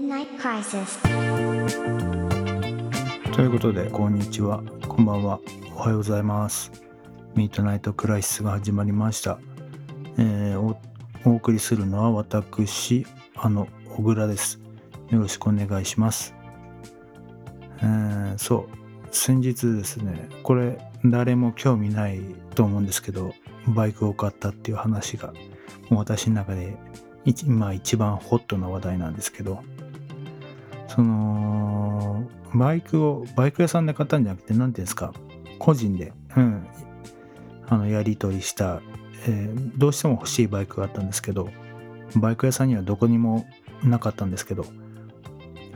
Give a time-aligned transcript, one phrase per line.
[0.00, 0.98] Midnight Crisis.
[3.34, 4.62] ということで、こんにちは。
[4.88, 5.40] こんばんは。
[5.76, 6.72] おはようございます。
[7.34, 9.38] ミートナイトクライシスが始まりました。
[10.16, 10.76] えー
[11.26, 13.06] お送りするのは私、
[13.36, 14.58] あの、小倉です。
[15.10, 16.34] よろしくお願いします。
[17.82, 22.22] えーそう、先日ですね、これ、誰も興味ない
[22.54, 23.34] と思うんですけど、
[23.68, 25.34] バイクを買ったっていう話が、
[25.90, 26.74] もう私の中で
[27.26, 29.62] 今一番ホットな話題なんですけど、
[30.90, 35.14] その、バイクを、バイク屋さんで買ったんじゃなくて、なんていうんですか、
[35.60, 36.66] 個人で、うん、
[37.68, 38.82] あの、やり取りした、
[39.26, 41.48] えーどうしても欲しいバイクがあったんですけど、
[42.16, 43.46] バイク屋さんにはどこにも
[43.84, 44.64] なかったんですけど、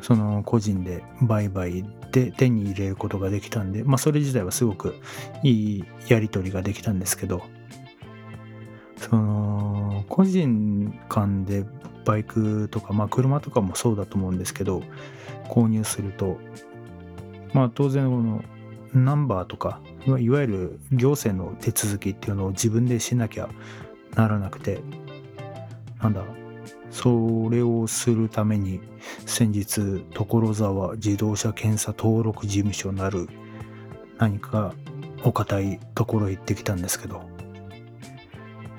[0.00, 4.96] その個人で売買で手に入れることができたんで、まあそれ自体はすごく
[5.42, 7.42] いいやり取りができたんですけど、
[8.96, 11.64] その個人間で
[12.04, 14.82] バイクとか、まあ車とかもそうだと思うんですけど、
[15.48, 16.38] 購入すると、
[17.52, 18.42] まあ当然この
[18.92, 23.48] ナンバーとか、いわゆる行政の手続きっていうのを自分でしなきゃ
[24.14, 24.80] ならなくて、
[26.00, 26.22] なんだ、
[26.90, 28.80] それをするために
[29.26, 33.28] 先日所沢自動車検査登録事務所なる
[34.18, 34.74] 何か
[35.24, 37.33] お堅いところへ行ってきたんですけど、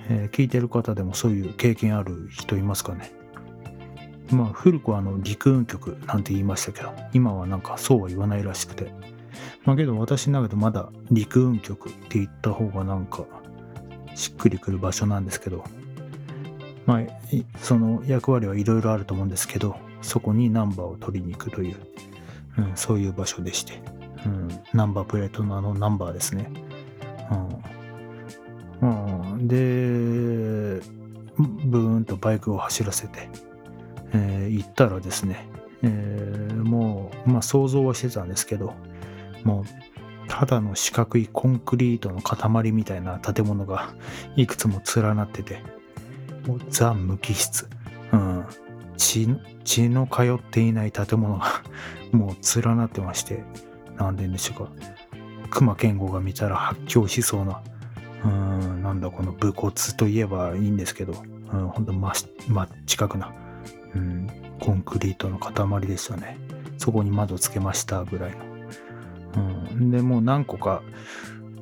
[0.10, 3.12] えー聞いてる方でもそういう経験ある人いますかね？
[4.32, 8.94] まあ古くはあの陸運局なんて言いましたけど今はなんかそうは言わないらしくて。
[9.66, 13.26] まあけど私の中でまだ陸運局って言った方がなんか
[14.14, 15.64] しっくりくる場所なんですけど
[16.86, 17.02] まあ
[17.58, 21.78] その役割はいろいろあると思うんですけどそこにナンバーを取りに行くという、
[22.60, 23.82] うん、そういう場所でして、
[24.26, 26.50] うん、ナンバープレートのあのナンバーですね、
[27.32, 27.50] うん。
[28.82, 29.56] うん、で
[31.38, 33.30] ブーンとバイクを走らせて、
[34.14, 35.48] えー行ったらですね、
[35.82, 38.74] えーもう、まあ、想像はしてたんですけど
[39.44, 43.94] もうただの四角いコンクリートの塊みたいな建物が
[44.36, 45.62] いくつも連なってて
[46.48, 47.68] もうザ無機質、
[48.12, 48.46] うん、
[48.98, 49.28] 血
[49.64, 51.64] 血の通っていない建物が
[52.12, 53.44] もう連なってまして
[53.98, 54.72] なんでんでしょうか。
[55.50, 57.62] 熊健吾が見たら発狂しそうな
[58.26, 61.14] うんなんだこの武骨といえばいいんですけど、
[61.54, 62.12] うん、ほんと真
[62.48, 63.34] 真近くな、
[63.94, 66.38] うん、コンクリートの塊でしたね。
[66.78, 68.38] そこに窓つけましたぐらいの、
[69.38, 70.82] うん、でもう何個か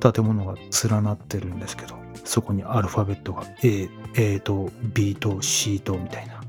[0.00, 0.54] 建物が
[0.88, 1.94] 連なってるんですけど
[2.24, 6.42] そこにアルファベットが A, A と B と C とみたいな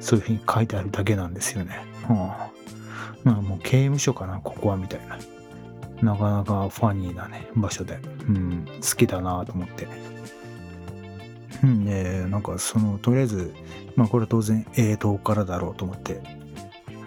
[0.00, 2.52] そういうふうに書いてあるだけなんですよね、うん、ま
[3.26, 5.18] あもう刑務所かなここはみたいな。
[6.02, 7.98] なかなかファニーなね場所で、
[8.28, 9.88] うん、好きだなと思って。
[11.62, 11.84] うん。
[11.84, 13.52] でなんかそのとりあえず
[13.96, 16.20] まあこれ当然 A 棟からだろうと思って。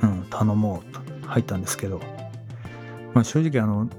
[0.01, 0.25] うん。
[0.29, 2.01] 頼もうと入ったんですけど。
[3.13, 3.89] まあ正直あの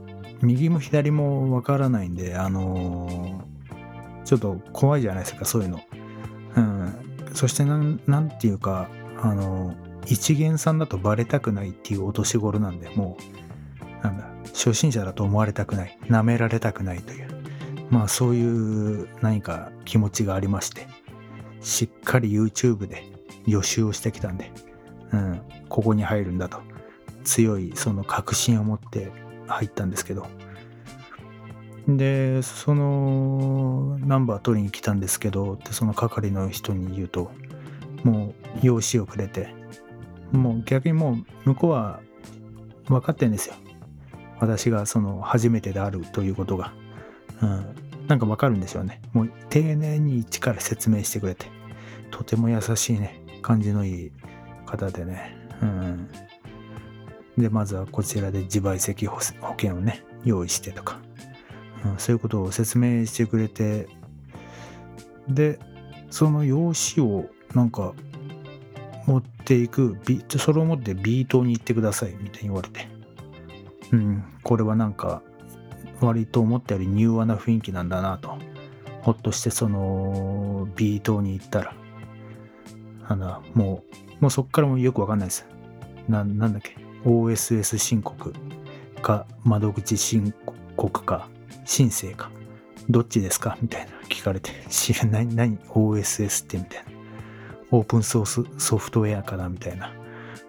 [0.42, 3.44] 右も左もわからないんであの
[4.24, 5.80] ちょっと怖いじゃないですかそういうの。
[6.56, 6.94] うん。
[7.34, 8.88] そしてなんなんていうか
[9.20, 9.74] あの
[10.06, 13.16] 一元さんだとバレたくないっていうお年頃なんでも
[14.00, 17.28] うなんだ初心者だと思われたくない舐められたくないという
[17.90, 20.86] まあそういう何か気持ちがありまして
[21.60, 23.04] しっかり YouTube で
[23.46, 24.50] 予習をしてきたんで、
[25.12, 26.60] うん、ここに入るんだと
[27.24, 29.10] 強いその確信を持って
[29.46, 30.26] 入ったんですけど
[31.88, 37.30] でそのナンバー取りに来たんですけどってその係の人に言うと
[38.04, 39.54] もう用紙をくれて
[40.30, 42.00] もう逆にもう向こうは
[42.86, 43.54] 分かってんですよ。
[44.42, 46.72] 私がその初めてであるということが、
[47.40, 47.76] うん、
[48.08, 49.00] なんか分かるんでしょうね。
[49.12, 51.46] もう丁寧に一から説明してくれて
[52.10, 54.12] とても優しいね感じのいい
[54.66, 56.08] 方でね、うん、
[57.38, 60.98] でまずはこちらで自賠責保険をね用意してとか、
[61.84, 63.86] うん、そういうことを説明してくれて
[65.28, 65.60] で
[66.10, 67.94] その用紙をなんか
[69.06, 69.96] 持っていく
[70.36, 72.91] それを持って B 棟に行ってくださいみたいに言われて。
[73.92, 75.22] うんこれはなんか
[76.00, 78.36] 割と思ったより柔和な雰囲気なんだなと。
[79.02, 81.74] ほっとしてその B 棟に行ったら。
[83.08, 83.82] あのも
[84.20, 85.46] うもうそっからもよくわかんないです。
[86.08, 88.32] ななんだっけ？OSS 申告
[89.02, 90.32] か窓口申
[90.76, 91.28] 告か
[91.64, 92.30] 申請か
[92.88, 93.58] どっちですか？
[93.60, 96.92] みたいな聞かれて知らない何 OSS ってみたいな。
[97.72, 99.48] オープンソースソフトウェアかな？
[99.48, 99.92] みたいな。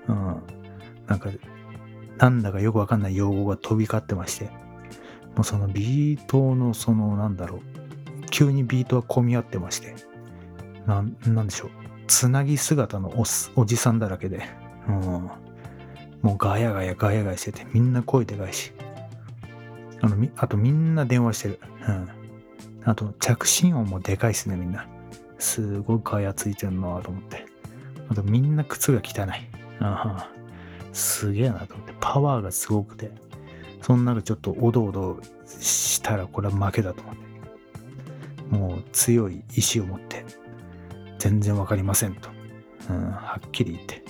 [0.07, 0.41] うん。
[1.07, 1.29] なんか
[2.17, 4.45] なんだかよくわかんない用語が飛び交ってまして
[5.35, 7.61] もうそのビートのそのなんだろう
[8.29, 9.95] 急にビートが混み合ってまして
[10.85, 11.69] なんなんでしょう
[12.07, 13.23] つなぎ姿のお
[13.55, 14.43] おじさんだらけで
[14.87, 15.29] うん。
[16.21, 18.71] もうガヤガヤガヤガヤしてて、みんな声でかいし。
[20.01, 21.59] あの、あとみんな電話してる。
[21.87, 22.09] うん。
[22.85, 24.87] あと、着信音もでかいっすね、みんな。
[25.39, 27.45] すごいガヤついてるなと思って。
[28.09, 29.29] あとみんな靴が汚い。
[29.79, 30.29] あ
[30.93, 31.93] すげえなと思って。
[31.99, 33.11] パワーがすごくて。
[33.81, 37.23] そんなのちょっとおどおどしたらこれは負けだと思って。
[38.49, 40.23] もう強い意志を持って、
[41.17, 42.29] 全然わかりませんと。
[42.89, 44.03] うん、はっきり言って。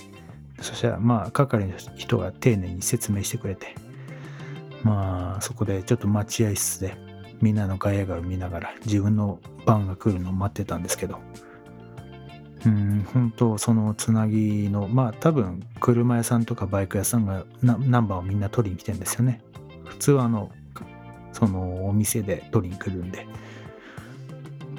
[0.60, 3.74] そしたら、まあ、係の人が丁寧に説明してくれて、
[4.82, 6.96] まあ、そこでちょっと待合室で、
[7.40, 11.18] みんなのガヤガヤ見ながら、自分の番が来るのを待ってたんですけど、
[12.66, 19.42] うん、本当そのつなぎの、まあ多分車屋さんとかバイク屋さんがナンバーをみんな取りに来てんですよね。
[19.84, 20.50] 普通はあの、
[21.32, 23.26] そのお店で取りに来るんで、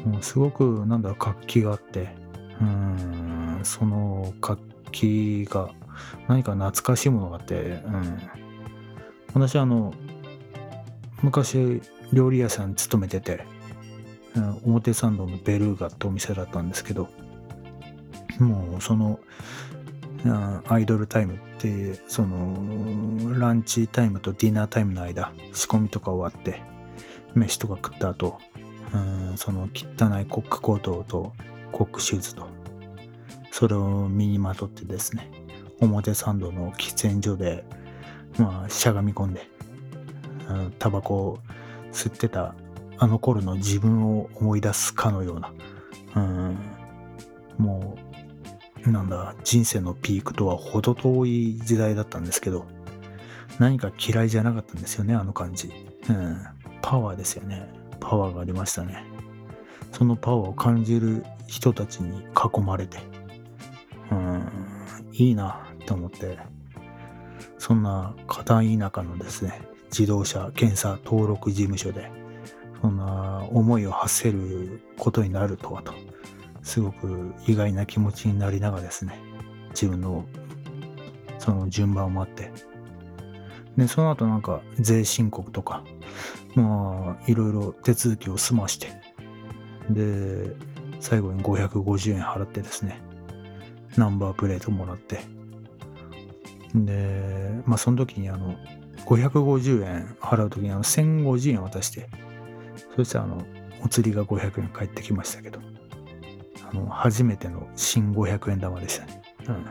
[0.06, 2.16] もうすごくなんだろう活気があって、
[2.62, 4.62] うん、その活
[4.92, 5.70] 気が
[6.28, 8.20] 何か懐かしいものがあって、うん、
[9.34, 9.94] 私あの、
[11.22, 11.82] 昔
[12.14, 13.46] 料理屋さん勤めてて、
[14.36, 17.10] うん、表参道のベルーガってお店だったんですけど、
[18.40, 19.20] もうその、
[20.68, 26.62] アイドルタイムって、その、ランチタイムとディナータイムの間、仕込みとか終わって、
[27.36, 28.40] 飯とか食った後、
[28.94, 28.98] う
[29.34, 31.34] ん、その汚いコックコートと
[31.72, 32.48] コックシューズと、
[33.52, 35.30] それを身にまとってですね、
[35.80, 37.66] 表参道の喫煙所で、
[38.38, 39.48] まあ、しゃがみ込んで、
[40.80, 41.40] タバコを
[41.92, 42.56] 吸ってた
[42.98, 45.54] あの頃の自分を思い出すかのような、
[46.16, 46.58] うん、
[47.58, 48.15] もう、
[48.92, 52.66] なんだ、人生のピークとは程遠い時代だったんですけど、
[53.60, 55.72] 何か嫌いじゃなかったんですよね、あの感じ。
[56.10, 56.38] うん、
[56.82, 57.68] パワーですよね。
[58.00, 59.04] パワーがありましたね。
[59.92, 63.00] そのパワーを感じる人たちに囲まれて、
[64.12, 64.48] うん、
[65.14, 66.38] いいなと思って、
[67.58, 72.12] そんな片田舎のですね、自動車検査登録事務所で、
[72.82, 75.94] そんな思いを発せることになるとはと、
[76.66, 79.18] すごく意外な気持ちになりながらですね、
[79.70, 80.26] 自分の
[81.38, 82.52] その順番を待って、
[83.78, 85.84] で、その後なんか税申告とか、
[86.56, 88.88] まあ、いろいろ手続きを済まして、
[89.92, 90.56] で、
[91.00, 93.00] 最後に550円払ってですね、
[93.96, 95.20] ナンバープレートもらって、
[96.74, 98.56] で、まあその時にあの、
[99.06, 102.10] 550円払う時にあの1050円渡して、
[102.96, 103.46] そしてあの、
[103.84, 105.60] お釣りが500円返ってきましたけど、
[106.76, 109.22] の、初めての新500円玉でしたね。
[109.48, 109.66] うん。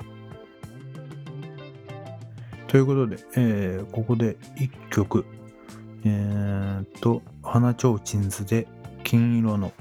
[2.66, 5.24] ということで、えー、ここで1曲、
[6.04, 8.66] えー、っと、花ちょうちんずで
[9.04, 9.72] 金色の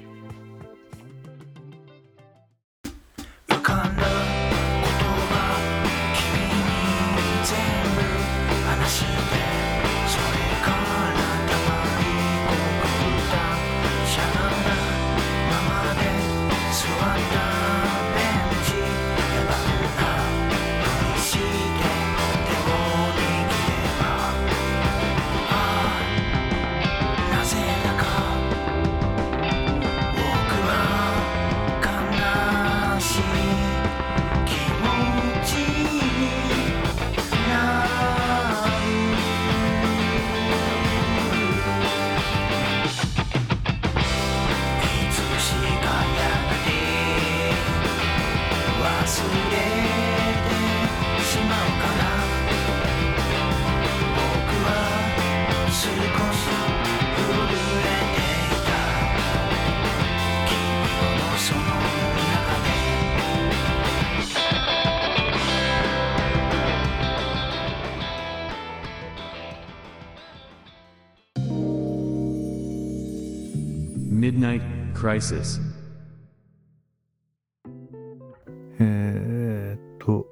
[78.80, 80.26] えー、っと、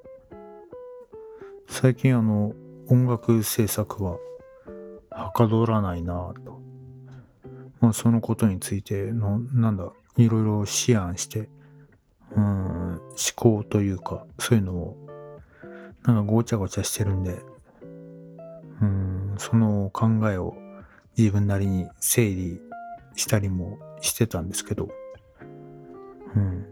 [1.68, 2.54] 最近あの、
[2.88, 4.18] 音楽制作は
[5.10, 6.62] はかどらないなと。
[7.82, 10.66] まあ、そのことについての、なんだ、いろいろ思
[10.98, 11.50] 案して、
[12.36, 13.00] うん、思
[13.36, 14.98] 考というか、そういうのを、
[16.04, 17.42] なんかごちゃごちゃしてるんで、
[18.82, 20.56] うん、その考えを
[21.18, 22.62] 自分なりに整理
[23.16, 24.90] したりもしてたんですけど、
[26.36, 26.66] うん。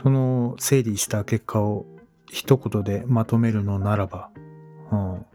[0.00, 1.86] その整理した結果を
[2.30, 4.30] 一言でまとめるのならば、
[4.92, 5.26] うん、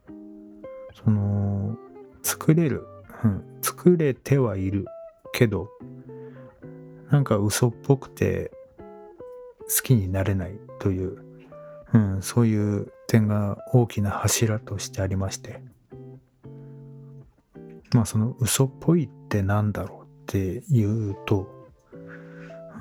[1.03, 1.77] その、
[2.22, 2.88] 作れる、
[3.24, 4.86] うん、作れてはいる
[5.34, 5.70] けど、
[7.10, 8.51] なんか嘘っぽくて
[9.60, 11.24] 好きになれないという、
[11.93, 15.62] うん、そういう点が大きな柱としてありまして。
[17.93, 20.03] まあその嘘っぽいってなんだろう
[20.34, 21.48] っていうと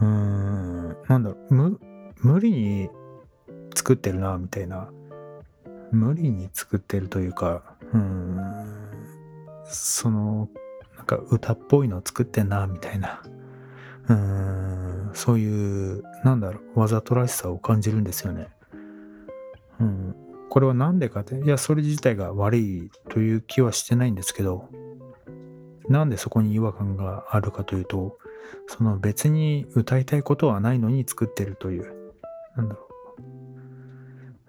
[0.00, 1.80] うーんなんだろう無
[2.22, 2.88] 無理に
[3.74, 4.88] 作ってるなみたいな
[5.90, 8.56] 無理に作ってるというかうん
[9.66, 10.48] その
[10.96, 13.22] なんか歌っぽいのを作ってんなみたいな
[14.08, 18.48] うんそういうなんだろうわざとらしさを感じるんですよね。
[19.78, 20.16] うん、
[20.48, 24.68] これは何でかっていやそれ自体が悪いという気はしてないんですけど
[25.88, 28.18] なんでそこに違和感があるかというと
[28.66, 31.92] その別に歌いたいことはないのに作ってるという。
[32.56, 32.88] なんだろ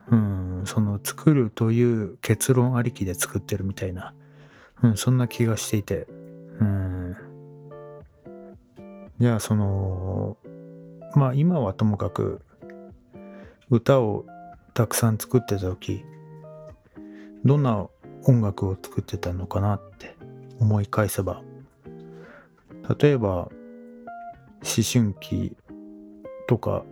[0.09, 0.15] う。
[0.15, 4.13] うんその作るという結論ありきで作ってるみたいな、
[4.83, 6.07] うん、そんな気がしていて。
[6.59, 7.15] うん。
[9.19, 10.37] じゃあその
[11.15, 12.41] まあ今はともかく
[13.69, 14.25] 歌を
[14.73, 16.03] たくさん作ってた時
[17.45, 17.87] どんな
[18.25, 20.15] 音楽を作ってたのかなって。
[20.63, 21.41] 思い返せば。
[23.00, 23.51] 例えば思
[24.62, 25.55] 春期
[26.48, 26.84] とか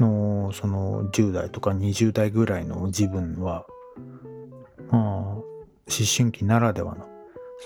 [0.00, 3.66] のその10代とか20代ぐらいの自分は
[4.90, 5.44] まあ思
[6.16, 7.08] 春期ならではの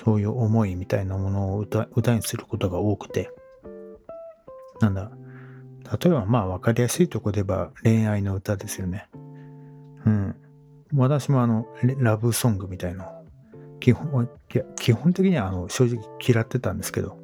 [0.05, 3.31] そういう思いみたいなものを歌歌にすることが多くて。
[4.81, 5.13] なんだ
[6.03, 9.09] 例えばまあ分かりやすいとこで言えば恋愛の歌ですよね。
[10.07, 10.35] うん。
[10.95, 11.67] 私もあの、
[11.99, 13.22] ラブソングみたいの
[13.83, 17.19] 基本、いや、基本的にはあの、正直嫌ってたんですけど、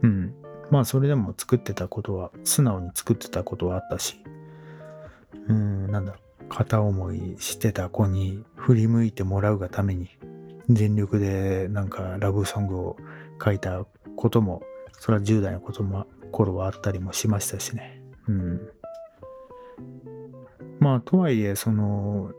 [0.00, 0.34] うん。
[0.70, 4.16] まあ、それでも作ってたことは、素直に作ってたことはあったし、
[5.46, 6.16] うん、なんだ、
[6.48, 10.08] 片思いしてた子に振り向いてもらうがために、
[10.70, 12.96] 全力でなんかラブソングを
[13.44, 13.84] 書いた
[14.16, 14.62] ことも、
[14.92, 18.00] それは10代のことも、頃はあったりもしましたしね。
[18.26, 18.68] うん。
[20.80, 22.32] まあとはいえその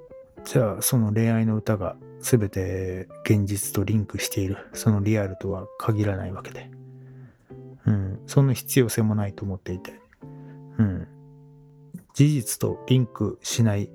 [0.43, 1.95] じゃあその恋愛の歌が
[2.25, 4.57] 全て現実とリンクしている。
[4.73, 6.71] そのリアルとは限らないわけで、
[7.85, 9.99] うん、そんな必要性もないと思っていて、
[10.79, 11.07] うん、
[12.15, 13.91] 事実とリンクしない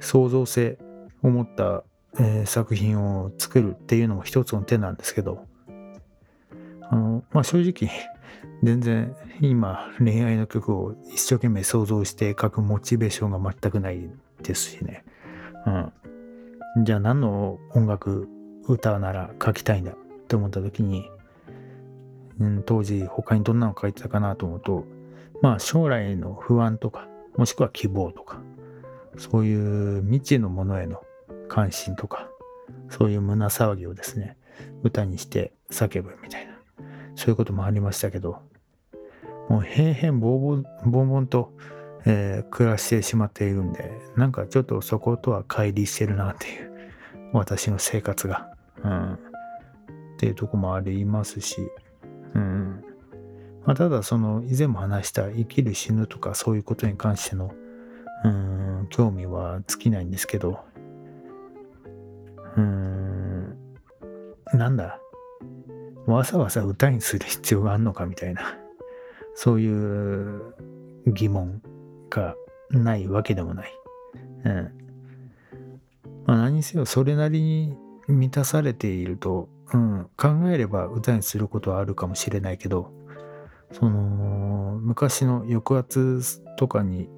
[0.00, 0.78] 創造性
[1.22, 1.84] を持った、
[2.18, 5.44] えー、作品を作るっていうのも一つの手なんですけど。
[6.88, 7.90] あのまあ正直
[8.62, 14.08] 全然今恋愛の曲を一生懸命想像して書くモチベーションが全くない
[14.42, 15.04] ですしね。
[15.66, 15.92] うん。
[16.78, 18.28] じゃあ何の音楽
[18.68, 19.94] 歌なら書きたいんだっ
[20.28, 21.08] て思った時に、
[22.38, 24.84] うん、当時他にどんなの書いてたかなと思うと、
[25.40, 28.40] まあ将来の不安とか、もしくは希望とか、
[29.16, 31.02] そういう未知のものへの
[31.48, 32.28] 関心とか、
[32.90, 34.36] そういう胸騒ぎをですね、
[34.82, 36.56] 歌にして叫ぶみたいな。
[37.14, 38.42] そういうこともありましたけど、
[39.48, 41.54] もう平々ボンボンボンと、
[42.06, 46.70] えー、暮らしてしまっているんで、なんかちょっとそことは乖離してるなっていう、
[47.32, 48.48] 私の生活が、
[48.82, 49.18] うん、っ
[50.18, 51.56] ていうとこもありますし、
[52.34, 52.84] うん。
[53.64, 57.52] まあ、ただその以前も話した生きる死ぬとかそういうことに関しての、
[58.24, 60.60] うん、興味は尽きないんですけど、
[62.56, 63.56] うん、
[64.52, 65.00] なんだ、
[66.06, 68.56] わざわざ歌にする必要があるのかみたいな、
[69.34, 70.54] そういう
[71.08, 71.60] 疑問。
[72.10, 72.34] が
[72.70, 73.72] ないわけでもない。
[74.44, 74.72] うん。
[76.26, 77.76] まあ何せよそれなりに
[78.08, 82.92] 満たされていると、うん、考えれば歌にすることはあるかもしれないけど、
[83.72, 87.08] その昔の抑圧とかに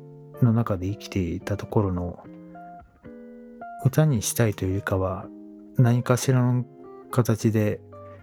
[0.43, 2.23] の中で生きていたところの
[3.85, 5.27] 歌にしたいというかは
[5.77, 6.65] 何かしらの
[7.11, 7.81] 形で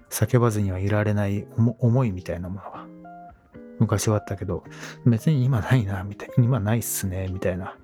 [0.10, 2.86] 叫ばずにはいられない思いみたいなものが
[3.79, 4.63] 昔はあったけど、
[5.05, 7.77] 別に今ないな、みたいな、今ないっすね、みたいな、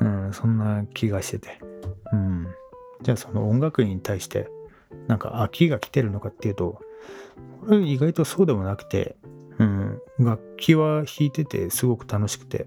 [0.00, 1.60] うん、そんな気がしてて。
[2.12, 2.46] うん。
[3.02, 4.48] じゃあその音楽院に対して、
[5.06, 6.80] なんか飽きが来てるのかっていうと、
[7.66, 9.16] これ意外とそうでもなくて、
[9.58, 12.66] うん、楽器は弾いててすごく楽しくて、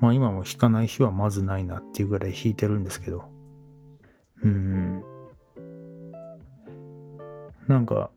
[0.00, 3.24] まあ今も弾かない日はまずないなっていうぐらい弾いてるんですけど、
[4.42, 5.02] うん、
[7.66, 8.10] なんか、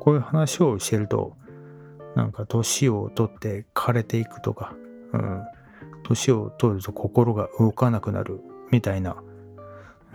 [0.00, 1.36] こういう話をしてると、
[2.18, 4.74] なんか年を取って枯れていくとか、
[5.12, 5.44] うん、
[6.02, 8.40] 年を取ると心が動かなくなる
[8.72, 9.22] みたいな、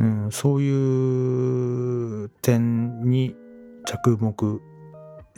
[0.02, 3.38] うん、そういう点に
[3.86, 4.62] 着目、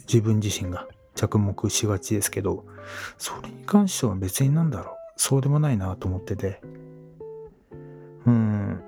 [0.08, 2.66] 自分自身が着目しがちですけど、
[3.20, 6.62] それに関しては別になんだろう、そうでもないなと思ってて、
[8.26, 8.82] うん、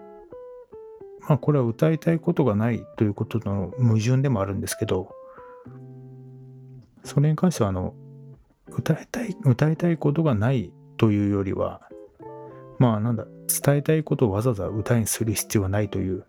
[1.29, 5.13] まあこれは歌いたいことがないということの矛盾でもあるんですけど、
[7.03, 7.93] それに関してはあの、
[8.69, 11.81] 歌いたい、歌いたいことがないというよりは、
[12.79, 13.25] まあなんだ、
[13.63, 16.25] 伝えたいことをわざわざ歌にする必要はないという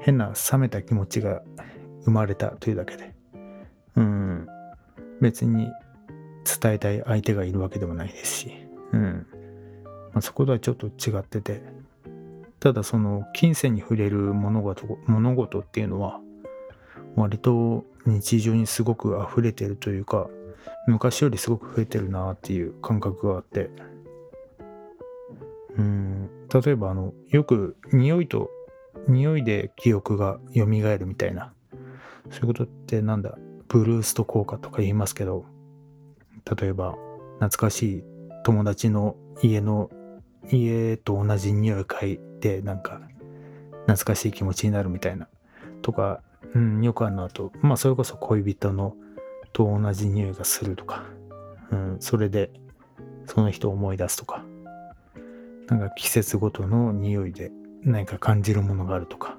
[0.00, 1.42] 変な冷めた気持ちが
[2.04, 3.14] 生まれたというだけで、
[3.96, 4.46] うん、
[5.20, 5.68] 別に
[6.60, 8.52] 伝えたい相手がいるわけでもないですし、
[8.92, 9.26] うん。
[10.12, 11.62] まあ、そことはちょっと違ってて、
[12.60, 16.20] ただその金銭に触れる物事物事っていうのは
[17.16, 20.28] 割と日常にすごく溢れてるというか
[20.86, 23.70] 昔よりすごく増えてるなっていう感覚があって。
[25.76, 28.50] うん例えばあのよく匂いと
[29.06, 31.52] 匂いで記憶が蘇るみたいな。
[32.30, 33.38] そういうことってなんだ？
[33.68, 35.44] ブルースト効果とか言いますけど
[36.60, 36.96] 例えば
[37.38, 38.04] 懐かしい
[38.44, 39.90] 友達の家の
[40.50, 43.00] 家と同じ匂い嗅いでなんか
[43.82, 45.28] 懐かしい気持ちになるみたいな。
[45.82, 46.22] とか、
[46.54, 47.52] うん、よくあるのと。
[47.60, 48.94] まあそれこそ恋人の
[49.52, 51.04] と同じ匂いがするとか、
[51.70, 52.50] うん、それで
[53.26, 54.44] その人を思い出すとか。
[55.68, 57.52] なんか季節ごとの匂いで
[57.84, 59.38] 何か感じるものがあるとか。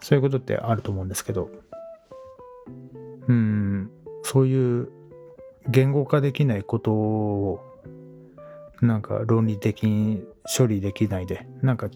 [0.00, 1.50] そういうことってあると思うんですけど。
[3.28, 3.90] うん
[4.22, 4.88] そういう
[5.68, 7.60] 言語化できないことを
[8.80, 10.24] なんか論理的に
[10.56, 11.90] 処理できないでなんか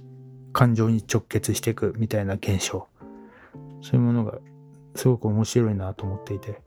[0.52, 2.86] 感情に直結していくみたいな現象。
[3.84, 4.38] そういうものが
[4.94, 6.58] すごく面白いなと思っていて、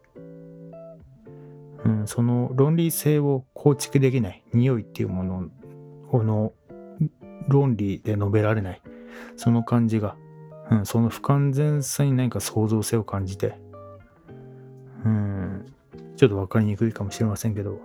[1.83, 5.49] うん、その論理性を構築できない匂いっていうもの
[6.11, 6.53] をの
[7.47, 8.81] 論理で述べられない。
[9.35, 10.15] その感じが、
[10.69, 13.57] うん、その不完全さに何か創造性を感じて、
[15.03, 15.65] うん、
[16.17, 17.81] ちょっと分かりにくいかもしれませんけど。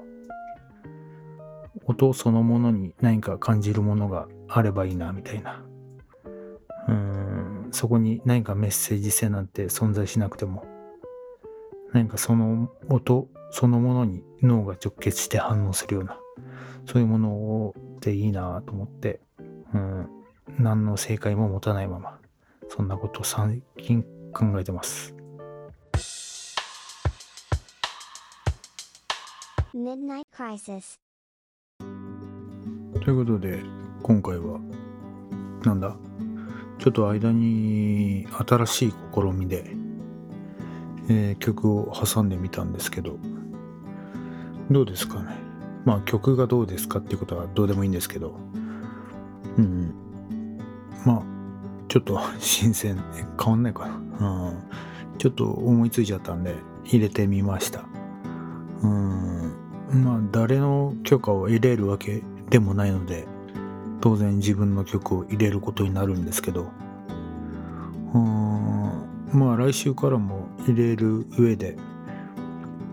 [1.86, 5.64] 音そのものに何か感じるものがあればいいなみたいな。
[7.72, 10.64] そこに何かメッセージ性なんて存在しなくても
[11.92, 16.18] 何かその音そのものに脳が直結して反応するような
[16.86, 19.20] そういうものをでいいなと思って
[19.74, 20.08] うん
[20.58, 22.18] 何の正解も持たないまま
[22.68, 25.14] そんなことを最近考えてます。
[29.74, 30.98] Midnight Crisis
[31.78, 33.62] ということで
[34.02, 34.60] 今回は
[35.64, 35.96] なんだ？
[36.82, 39.70] ちょっと間に新しい試みで、
[41.08, 43.18] えー、曲を挟んでみたんですけど
[44.68, 45.36] どうですかね？
[45.84, 48.36] まあ曲がどうですかっていうことはどうでもいいんですけど
[49.58, 49.94] うん。
[51.06, 51.22] まあ
[51.86, 53.00] ちょっと新鮮
[53.40, 53.86] 変わんないか
[54.18, 54.48] な。
[54.48, 55.18] うん。
[55.18, 57.84] ちょっと思いついちゃったんで入れてみました。
[58.82, 59.54] うん。
[60.02, 63.28] まあ誰の許可を得れるわけでもないので
[64.02, 66.70] 当然自分の曲を入れることになるんですけど。
[68.14, 68.72] うん
[69.32, 71.76] まあ来週からも入れる上で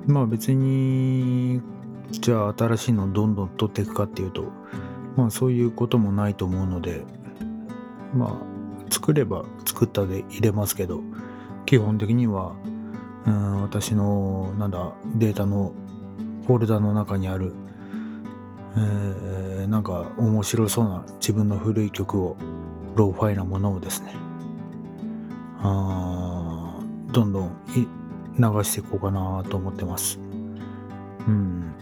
[0.08, 1.62] まあ別に
[2.12, 4.46] じゃあ新しいのどんどん取っていくかっていうと
[5.18, 7.04] まあそういうこともないと思うので
[8.14, 11.02] まあ作れば作ったで入れますけど
[11.66, 12.56] 基本的には
[13.28, 15.74] うん私のなんだデータの
[16.48, 17.54] フォルダの中にある
[18.78, 22.38] え、なんか面白そうな自分の古い曲を
[22.96, 24.14] ローファイなものをですね。
[25.62, 26.80] あ
[27.12, 27.52] どんどん
[28.38, 30.20] 流していこうかなと思ってます。
[31.28, 31.74] うん。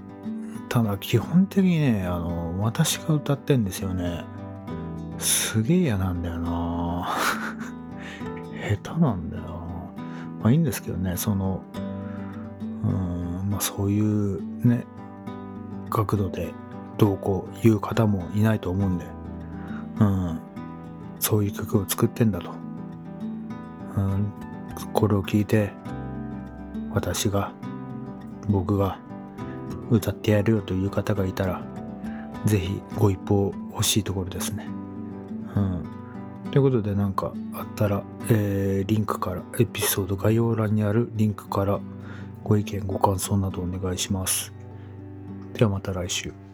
[0.69, 4.23] ただ基本的にねあの私が歌ってんですよね。
[5.17, 7.07] すげえ嫌なんだよな。
[8.83, 9.43] 下手なんだよ。
[10.41, 11.61] まあいいんですけどねその
[12.83, 14.85] うんまあそういうね
[15.89, 16.53] 角度で
[16.97, 19.05] どうこう言う方もいないと思うんで、
[19.99, 20.39] うん、
[21.19, 22.51] そういう曲を作ってんだと、
[23.97, 24.31] うん、
[24.93, 25.71] これを聞いて
[26.91, 27.51] 私が
[28.49, 28.99] 僕が
[29.89, 31.61] 歌ってやるよという方がいたら
[32.45, 34.67] 是非ご一報欲しいところですね。
[35.55, 35.83] うん、
[36.51, 41.79] ということで何かあったら、えー、リンクからエピソード概要欄にあるリンクから
[42.43, 44.53] ご意見ご感想などお願いします。
[45.53, 46.46] ではまた来週。